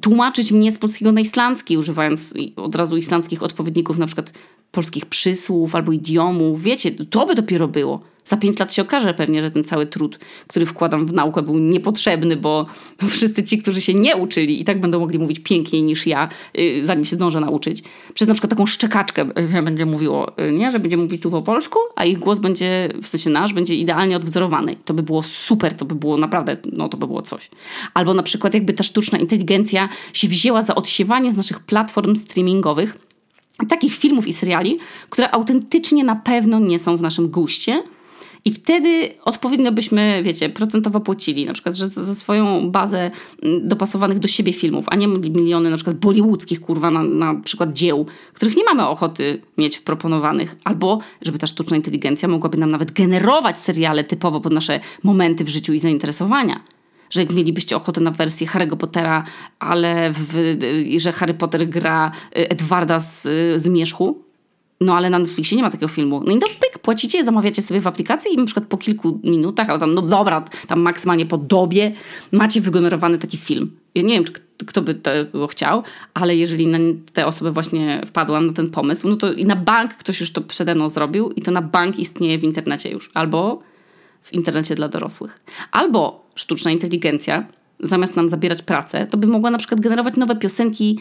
[0.00, 1.97] tłumaczyć mnie z polskiego na islandzki, używając
[2.56, 4.32] od razu islandzkich odpowiedników, na przykład
[4.70, 6.62] polskich przysłów albo idiomów.
[6.62, 8.00] Wiecie, to by dopiero było.
[8.28, 11.58] Za pięć lat się okaże pewnie, że ten cały trud, który wkładam w naukę, był
[11.58, 12.66] niepotrzebny, bo
[13.08, 16.84] wszyscy ci, którzy się nie uczyli, i tak będą mogli mówić piękniej niż ja, yy,
[16.84, 17.82] zanim się zdążę nauczyć.
[18.14, 21.42] Przez na przykład taką szczekaczkę, że będzie mówiło, yy, nie, że będzie mówić tu po
[21.42, 24.76] polsku, a ich głos będzie, w sensie nasz, będzie idealnie odwzorowany.
[24.84, 27.50] To by było super, to by było naprawdę, no to by było coś.
[27.94, 32.98] Albo na przykład jakby ta sztuczna inteligencja się wzięła za odsiewanie z naszych platform streamingowych
[33.68, 34.78] takich filmów i seriali,
[35.10, 37.82] które autentycznie na pewno nie są w naszym guście,
[38.44, 43.10] i wtedy odpowiednio byśmy, wiecie, procentowo płacili, na przykład, że za swoją bazę
[43.42, 47.72] mm, dopasowanych do siebie filmów, a nie miliony na przykład bollywoodzkich, kurwa, na, na przykład
[47.72, 52.70] dzieł, których nie mamy ochoty mieć w proponowanych, albo żeby ta sztuczna inteligencja mogłaby nam
[52.70, 56.60] nawet generować seriale typowo pod nasze momenty w życiu i zainteresowania
[57.10, 59.24] że jak mielibyście ochotę na wersję Harry'ego Pottera,
[59.58, 60.58] ale w,
[60.96, 63.22] że Harry Potter gra Edwarda z,
[63.56, 64.22] z Mieszchu,
[64.80, 66.22] no ale na Netflixie nie ma takiego filmu.
[66.26, 69.70] No i to pyk, płacicie, zamawiacie sobie w aplikacji i na przykład po kilku minutach,
[69.70, 71.92] albo tam, no dobra, tam maksymalnie po dobie
[72.32, 73.70] macie wygenerowany taki film.
[73.94, 74.24] Ja nie wiem,
[74.66, 75.82] kto by tego chciał,
[76.14, 76.78] ale jeżeli na
[77.12, 80.40] te osoby właśnie wpadłam na ten pomysł, no to i na bank ktoś już to
[80.40, 83.10] przede mną zrobił i to na bank istnieje w internecie już.
[83.14, 83.62] Albo
[84.22, 85.40] w internecie dla dorosłych.
[85.72, 87.46] Albo sztuczna inteligencja
[87.80, 90.98] zamiast nam zabierać pracę, to by mogła na przykład generować nowe piosenki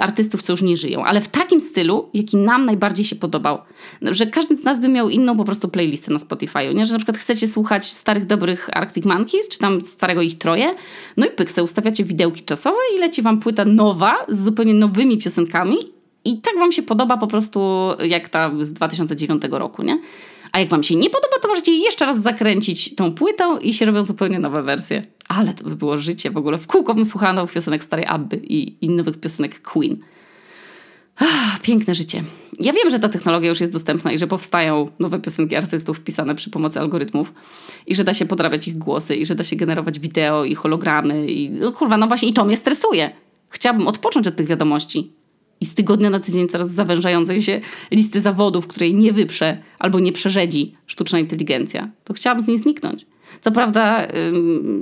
[0.00, 3.58] artystów, co już nie żyją, ale w takim stylu, jaki nam najbardziej się podobał.
[4.02, 6.86] Że każdy z nas by miał inną po prostu playlistę na Spotify'u, nie?
[6.86, 10.74] Że na przykład chcecie słuchać starych, dobrych Arctic Monkeys, czy tam starego ich troje,
[11.16, 15.76] no i pykse, ustawiacie widełki czasowe i leci wam płyta nowa, z zupełnie nowymi piosenkami
[16.24, 19.98] i tak wam się podoba po prostu jak ta z 2009 roku, nie?
[20.52, 23.84] A jak Wam się nie podoba, to możecie jeszcze raz zakręcić tą płytą i się
[23.84, 25.02] robią zupełnie nowe wersje.
[25.28, 26.58] Ale to by było życie w ogóle.
[26.58, 29.96] W kółko bym słuchała nowych piosenek starej Abby i, i nowych piosenek Queen.
[31.16, 32.22] Ach, piękne życie.
[32.60, 36.34] Ja wiem, że ta technologia już jest dostępna i że powstają nowe piosenki artystów wpisane
[36.34, 37.32] przy pomocy algorytmów
[37.86, 41.26] i że da się podrabiać ich głosy i że da się generować wideo i hologramy
[41.26, 43.10] i no, kurwa, no właśnie i to mnie stresuje.
[43.48, 45.12] Chciałabym odpocząć od tych wiadomości
[45.60, 50.12] i z tygodnia na tydzień coraz zawężającej się listy zawodów, której nie wyprze albo nie
[50.12, 53.06] przerzedzi sztuczna inteligencja, to chciałabym z niej zniknąć.
[53.40, 54.06] Co prawda,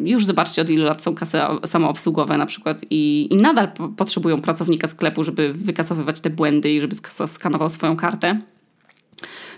[0.04, 4.88] już zobaczcie, od ilu lat są kasy samoobsługowe na przykład i, i nadal potrzebują pracownika
[4.88, 8.40] sklepu, żeby wykasowywać te błędy i żeby skanował swoją kartę.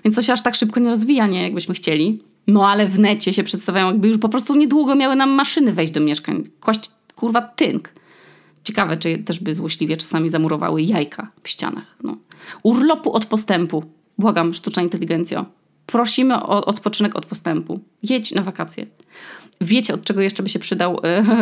[0.05, 2.23] Więc to się aż tak szybko nie rozwija, nie jakbyśmy chcieli.
[2.47, 5.93] No ale w necie się przedstawiają, jakby już po prostu niedługo miały nam maszyny wejść
[5.93, 6.45] do mieszkań.
[6.61, 7.93] Kłaść kurwa tynk.
[8.65, 11.97] Ciekawe, czy też by złośliwie czasami zamurowały jajka w ścianach.
[12.03, 12.17] No.
[12.63, 13.85] Urlopu od postępu.
[14.19, 15.47] Błagam, sztuczna inteligencja.
[15.93, 17.81] Prosimy o odpoczynek od postępu.
[18.03, 18.87] Jedź na wakacje.
[19.61, 20.97] Wiecie, od czego jeszcze by się przydał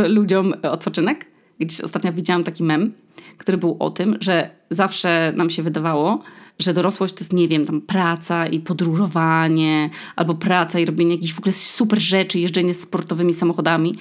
[0.05, 1.27] y, ludziom odpoczynek?
[1.61, 2.93] Gdzieś ostatnio widziałam taki mem,
[3.39, 6.23] który był o tym, że zawsze nam się wydawało,
[6.59, 11.33] że dorosłość to jest, nie wiem, tam praca i podróżowanie, albo praca i robienie jakichś
[11.33, 13.95] w ogóle super rzeczy, jeżdżenie sportowymi samochodami.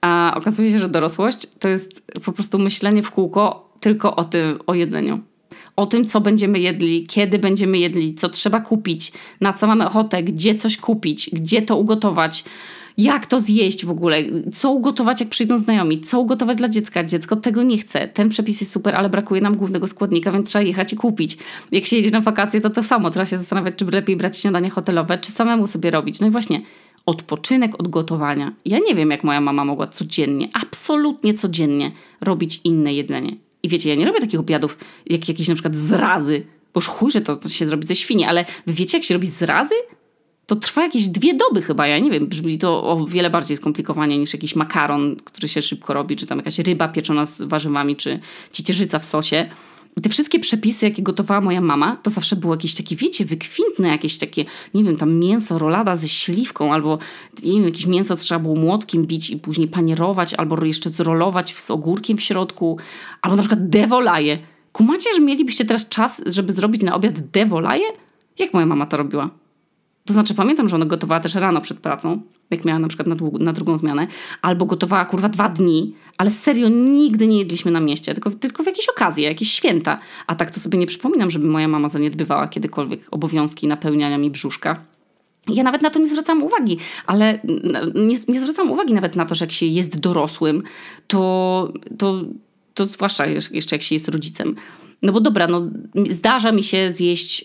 [0.00, 4.58] A okazuje się, że dorosłość to jest po prostu myślenie w kółko tylko o tym,
[4.66, 5.20] o jedzeniu.
[5.76, 10.22] O tym, co będziemy jedli, kiedy będziemy jedli, co trzeba kupić, na co mamy ochotę,
[10.22, 12.44] gdzie coś kupić, gdzie to ugotować,
[12.98, 17.04] jak to zjeść w ogóle, co ugotować, jak przyjdą znajomi, co ugotować dla dziecka.
[17.04, 18.08] Dziecko tego nie chce.
[18.08, 21.38] Ten przepis jest super, ale brakuje nam głównego składnika, więc trzeba jechać i kupić.
[21.72, 23.10] Jak się jedzie na wakacje, to to samo.
[23.10, 26.20] Trzeba się zastanawiać, czy lepiej brać śniadanie hotelowe, czy samemu sobie robić.
[26.20, 26.60] No i właśnie
[27.06, 28.52] odpoczynek od gotowania.
[28.64, 33.36] Ja nie wiem, jak moja mama mogła codziennie, absolutnie codziennie robić inne jedzenie.
[33.62, 37.10] I wiecie, ja nie robię takich obiadów jak jakieś na przykład zrazy, bo już chuj,
[37.10, 39.74] że to, to się zrobi ze świni, ale wy wiecie, jak się robi zrazy?
[40.46, 44.18] To trwa jakieś dwie doby chyba, ja nie wiem, brzmi to o wiele bardziej skomplikowanie
[44.18, 48.20] niż jakiś makaron, który się szybko robi, czy tam jakaś ryba pieczona z warzywami, czy
[48.52, 49.50] ciecierzyca w sosie.
[50.02, 54.18] Te wszystkie przepisy, jakie gotowała moja mama, to zawsze było jakieś takie, wiecie, wykwintne, jakieś
[54.18, 56.98] takie, nie wiem, tam mięso, rolada ze śliwką, albo
[57.42, 61.70] nie wiem, jakieś mięso trzeba było młotkiem bić i później panierować, albo jeszcze zrolować z
[61.70, 62.78] ogórkiem w środku,
[63.22, 64.38] albo na przykład devolaje.
[64.72, 67.84] Kumacie, że mielibyście teraz czas, żeby zrobić na obiad devolaje?
[68.38, 69.30] Jak moja mama to robiła?
[70.04, 73.16] To znaczy, pamiętam, że ona gotowała też rano przed pracą, jak miała na przykład na,
[73.38, 74.06] na drugą zmianę,
[74.42, 78.66] albo gotowała kurwa dwa dni, ale serio nigdy nie jedliśmy na mieście, tylko, tylko w
[78.66, 79.98] jakieś okazje, jakieś święta.
[80.26, 84.84] A tak to sobie nie przypominam, żeby moja mama zaniedbywała kiedykolwiek obowiązki napełniania mi brzuszka.
[85.48, 87.40] Ja nawet na to nie zwracam uwagi, ale
[87.94, 90.62] nie, nie zwracam uwagi nawet na to, że jak się jest dorosłym,
[91.06, 92.22] to, to,
[92.74, 94.54] to zwłaszcza jeszcze jak się jest rodzicem,
[95.02, 95.70] no bo dobra, no
[96.10, 97.44] zdarza mi się zjeść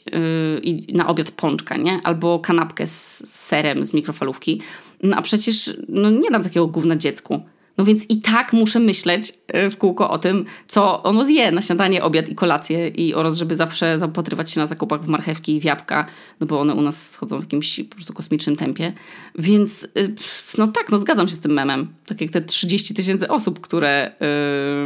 [0.63, 1.99] yy, na obiad pączka, nie?
[2.03, 4.61] Albo kanapkę z serem z mikrofalówki.
[5.03, 7.41] No a przecież no, nie dam takiego gówna dziecku.
[7.77, 11.61] No więc i tak muszę myśleć y, w kółko o tym, co ono zje na
[11.61, 15.61] śniadanie, obiad i kolację i oraz, żeby zawsze zapatrywać się na zakupach w marchewki i
[15.61, 16.05] w jabłka,
[16.39, 18.93] no bo one u nas schodzą w jakimś po prostu kosmicznym tempie.
[19.39, 20.15] Więc y,
[20.57, 21.87] no tak, no zgadzam się z tym memem.
[22.05, 24.15] Tak jak te 30 tysięcy osób, które...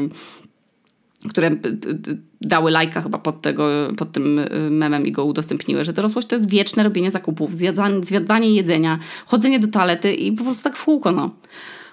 [0.01, 0.38] Yy,
[1.29, 1.51] które
[2.41, 6.36] dały lajka chyba pod, tego, pod tym y, memem i go udostępniły, że dorosłość to
[6.36, 10.86] jest wieczne robienie zakupów, zjadanie, zjadanie jedzenia, chodzenie do toalety i po prostu tak w
[10.86, 11.32] kółko, no.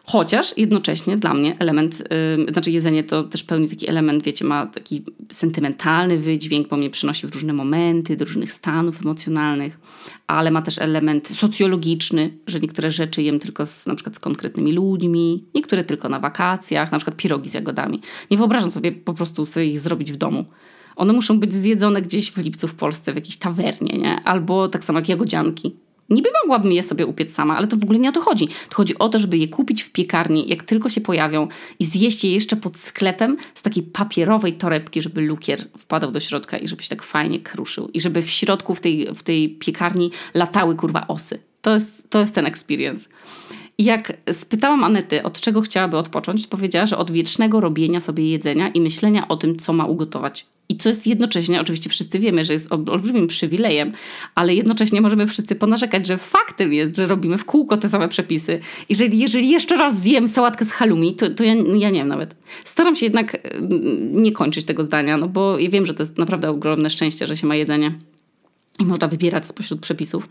[0.09, 2.05] Chociaż jednocześnie dla mnie element,
[2.39, 6.91] yy, znaczy jedzenie to też pełni taki element, wiecie, ma taki sentymentalny wydźwięk, bo mnie
[6.91, 9.81] przynosi w różne momenty, do różnych stanów emocjonalnych,
[10.27, 14.73] ale ma też element socjologiczny, że niektóre rzeczy jem tylko z, na przykład z konkretnymi
[14.73, 18.01] ludźmi, niektóre tylko na wakacjach, na przykład pierogi z jagodami.
[18.31, 20.45] Nie wyobrażam sobie po prostu sobie ich zrobić w domu.
[20.97, 24.15] One muszą być zjedzone gdzieś w lipcu w Polsce, w jakiejś tawernie, nie?
[24.25, 27.99] Albo tak samo jak jagodzianki Niby mogłabym je sobie upiec sama, ale to w ogóle
[27.99, 28.49] nie o to chodzi.
[28.69, 32.25] To chodzi o to, żeby je kupić w piekarni, jak tylko się pojawią i zjeść
[32.25, 36.83] je jeszcze pod sklepem z takiej papierowej torebki, żeby lukier wpadał do środka i żeby
[36.83, 37.91] się tak fajnie kruszył.
[37.95, 41.39] I żeby w środku w tej, w tej piekarni latały kurwa osy.
[41.63, 43.09] To jest, to jest ten experience.
[43.79, 48.69] I jak spytałam Anety, od czego chciałaby odpocząć, powiedziała, że od wiecznego robienia sobie jedzenia
[48.69, 50.47] i myślenia o tym, co ma ugotować.
[50.69, 53.93] I co jest jednocześnie, oczywiście wszyscy wiemy, że jest olbrzymim przywilejem,
[54.35, 58.61] ale jednocześnie możemy wszyscy ponarzekać, że faktem jest, że robimy w kółko te same przepisy.
[58.89, 62.09] I że jeżeli jeszcze raz zjem sałatkę z halloumi, to, to ja, ja nie wiem
[62.09, 62.37] nawet.
[62.65, 63.37] Staram się jednak
[64.13, 67.37] nie kończyć tego zdania, no bo ja wiem, że to jest naprawdę ogromne szczęście, że
[67.37, 67.93] się ma jedzenie.
[68.81, 70.29] I można wybierać spośród przepisów,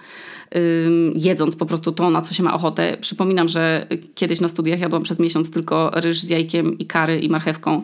[1.15, 2.97] jedząc po prostu to, na co się ma ochotę.
[3.01, 7.29] Przypominam, że kiedyś na studiach jadłam przez miesiąc tylko ryż z jajkiem i kary i
[7.29, 7.83] marchewką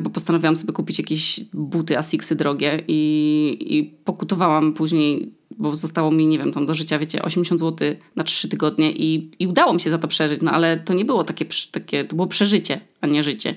[0.00, 6.26] bo postanowiłam sobie kupić jakieś buty Asicsy drogie i, i pokutowałam później, bo zostało mi,
[6.26, 9.80] nie wiem, tam do życia, wiecie, 80 zł na 3 tygodnie i, i udało mi
[9.80, 13.06] się za to przeżyć, no ale to nie było takie, takie to było przeżycie, a
[13.06, 13.54] nie życie.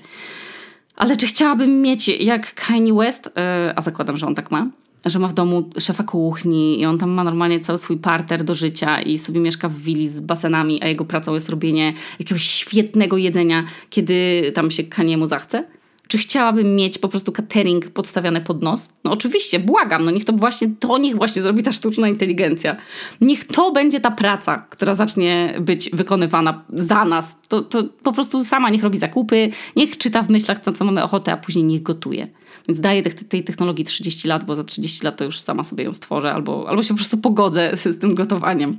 [0.96, 4.70] Ale czy chciałabym mieć jak Kanye West, e, a zakładam, że on tak ma,
[5.04, 8.54] że ma w domu szefa kuchni i on tam ma normalnie cały swój parter do
[8.54, 13.16] życia i sobie mieszka w willi z basenami, a jego pracą jest robienie jakiegoś świetnego
[13.16, 15.64] jedzenia, kiedy tam się Kaniemu zachce?
[16.12, 18.90] Czy chciałabym mieć po prostu catering podstawiane pod nos?
[19.04, 22.76] No oczywiście, błagam, no niech to właśnie, to niech właśnie zrobi ta sztuczna inteligencja.
[23.20, 27.36] Niech to będzie ta praca, która zacznie być wykonywana za nas.
[27.48, 31.02] To, to po prostu sama niech robi zakupy, niech czyta w myślach, na co mamy
[31.02, 32.28] ochotę, a później niech gotuje.
[32.68, 35.94] Więc daję tej technologii 30 lat, bo za 30 lat to już sama sobie ją
[35.94, 38.78] stworzę, albo, albo się po prostu pogodzę z tym gotowaniem.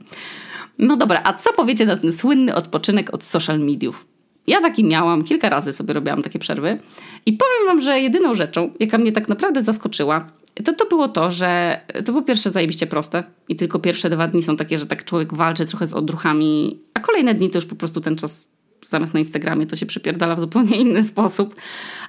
[0.80, 4.13] No dobra, a co powiecie na ten słynny odpoczynek od social mediów?
[4.48, 6.80] Ja taki miałam, kilka razy sobie robiłam takie przerwy.
[7.26, 10.30] I powiem wam, że jedyną rzeczą, jaka mnie tak naprawdę zaskoczyła,
[10.66, 13.24] to, to było to, że to było pierwsze zajebiście proste.
[13.50, 17.00] I tylko pierwsze dwa dni są takie, że tak człowiek walczy trochę z odruchami, a
[17.00, 18.50] kolejne dni to już po prostu ten czas
[18.88, 21.56] zamiast na Instagramie to się przypierdala w zupełnie inny sposób.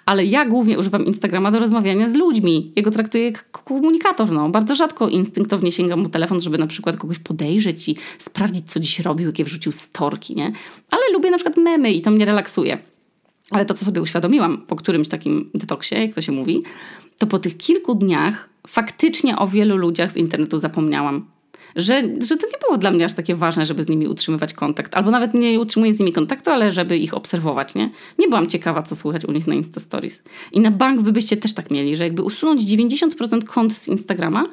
[0.06, 2.72] Ale ja głównie używam Instagrama do rozmawiania z ludźmi.
[2.76, 4.32] Jego traktuję jak komunikator.
[4.32, 4.48] No.
[4.48, 9.00] Bardzo rzadko instynktownie sięgam po telefon, żeby na przykład kogoś podejrzeć i sprawdzić, co dziś
[9.00, 10.52] robił, jakie wrzucił storki, nie?
[10.90, 12.78] Ale lubię na przykład memy i to mnie relaksuje.
[13.50, 16.62] Ale to, co sobie uświadomiłam po którymś takim detoksie, jak to się mówi,
[17.18, 21.26] to po tych kilku dniach faktycznie o wielu ludziach z internetu zapomniałam
[21.76, 24.94] że, że to nie było dla mnie aż takie ważne, żeby z nimi utrzymywać kontakt.
[24.94, 27.90] Albo nawet nie utrzymuję z nimi kontaktu, ale żeby ich obserwować, nie?
[28.18, 30.22] Nie byłam ciekawa, co słychać u nich na Insta Stories.
[30.52, 34.44] I na bank wy byście też tak mieli, że jakby usunąć 90% kont z Instagrama,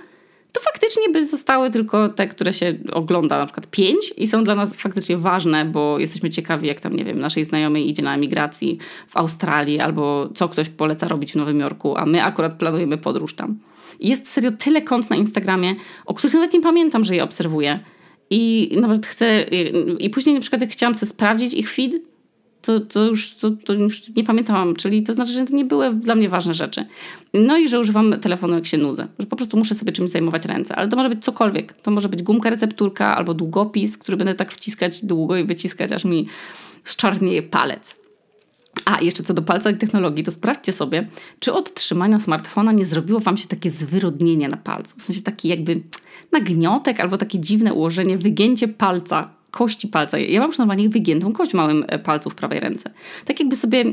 [0.51, 4.55] to faktycznie by zostały tylko te, które się ogląda, na przykład pięć i są dla
[4.55, 8.77] nas faktycznie ważne, bo jesteśmy ciekawi, jak tam, nie wiem, naszej znajomej idzie na emigracji
[9.07, 13.35] w Australii albo co ktoś poleca robić w Nowym Jorku, a my akurat planujemy podróż
[13.35, 13.59] tam.
[13.99, 17.79] Jest serio tyle kont na Instagramie, o których nawet nie pamiętam, że je obserwuję.
[18.29, 19.43] I nawet chcę,
[19.99, 21.93] i później na przykład jak chciałam sobie sprawdzić ich feed,
[22.62, 25.93] to, to, już, to, to już nie pamiętałam, czyli to znaczy, że to nie były
[25.93, 26.86] dla mnie ważne rzeczy.
[27.34, 30.45] No i że używam telefonu, jak się nudzę, że po prostu muszę sobie czymś zajmować
[30.45, 31.74] ręce, ale to może być cokolwiek.
[31.74, 36.06] To może być gumka recepturka albo długopis, który będę tak wciskać długo i wyciskać, aż
[36.06, 36.28] mi
[36.84, 38.02] zczarnieje palec.
[38.86, 41.08] A, jeszcze co do palca i technologii, to sprawdźcie sobie,
[41.39, 44.95] czy od trzymania smartfona nie zrobiło Wam się takie zwyrodnienie na palcu.
[45.00, 45.82] W sensie taki jakby
[46.32, 50.17] nagniotek albo takie dziwne ułożenie, wygięcie palca, kości palca.
[50.17, 52.91] Ja mam już normalnie wygiętą kość małym e, palcu w prawej ręce.
[53.25, 53.85] Tak jakby sobie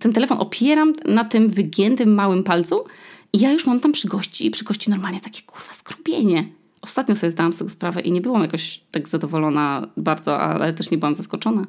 [0.00, 2.84] ten telefon opieram na tym wygiętym małym palcu
[3.32, 6.48] i ja już mam tam przy kości, przy kości normalnie takie kurwa skrupienie.
[6.82, 10.90] Ostatnio sobie zdałam z tego sprawę i nie byłam jakoś tak zadowolona bardzo, ale też
[10.90, 11.62] nie byłam zaskoczona.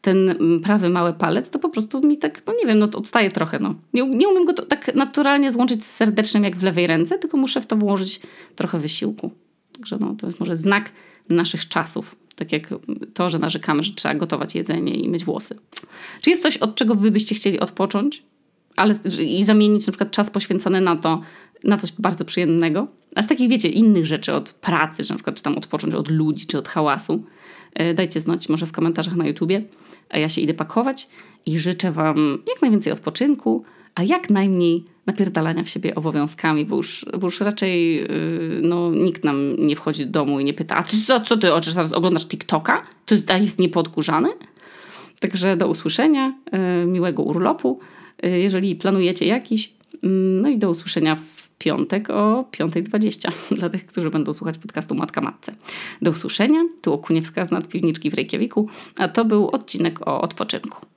[0.00, 2.98] Ten mm, prawy mały palec to po prostu mi tak, no nie wiem, no to
[2.98, 3.58] odstaje trochę.
[3.58, 3.74] No.
[3.94, 7.60] Nie, nie umiem go tak naturalnie złączyć z serdecznym jak w lewej ręce, tylko muszę
[7.60, 8.20] w to włożyć
[8.56, 9.30] trochę wysiłku.
[9.72, 10.90] Także no, to jest może znak
[11.28, 12.16] naszych czasów.
[12.36, 12.74] Tak jak
[13.14, 15.58] to, że narzekamy, że trzeba gotować jedzenie i myć włosy.
[16.22, 18.22] Czy jest coś, od czego wy byście chcieli odpocząć?
[18.76, 21.20] Ale i zamienić na przykład czas poświęcony na to,
[21.64, 22.88] na coś bardzo przyjemnego?
[23.14, 26.08] A z takich, wiecie, innych rzeczy, od pracy, czy na przykład czy tam odpocząć od
[26.08, 27.24] ludzi, czy od hałasu,
[27.74, 29.62] e, dajcie znać może w komentarzach na YouTubie.
[30.08, 31.08] A ja się idę pakować
[31.46, 37.06] i życzę Wam jak najwięcej odpoczynku, a jak najmniej napierdalania w siebie obowiązkami, bo już,
[37.20, 40.82] bo już raczej yy, no, nikt nam nie wchodzi do domu i nie pyta, a
[40.82, 42.86] ty, co, co ty teraz oglądasz TikToka?
[43.06, 44.28] To jest, jest niepodkurzany?
[45.20, 47.80] Także do usłyszenia, yy, miłego urlopu,
[48.22, 49.74] yy, jeżeli planujecie jakiś.
[50.02, 54.94] Mm, no i do usłyszenia w piątek o 5.20 dla tych, którzy będą słuchać podcastu
[54.94, 55.54] Matka Matce.
[56.02, 60.93] Do usłyszenia, tu Okuniewska z nadpiwniczki w Reykjaviku, a to był odcinek o odpoczynku.